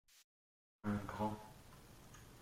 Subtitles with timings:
[0.83, 1.37] Un grand.